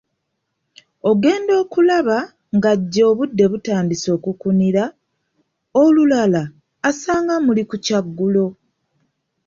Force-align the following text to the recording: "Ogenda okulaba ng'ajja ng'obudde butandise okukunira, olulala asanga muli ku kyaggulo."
"Ogenda 1.09 1.53
okulaba 1.63 2.17
ng'ajja 2.55 3.03
ng'obudde 3.07 3.45
butandise 3.51 4.07
okukunira, 4.17 4.83
olulala 5.81 6.41
asanga 6.89 7.35
muli 7.45 7.63
ku 7.69 7.75
kyaggulo." 7.85 8.45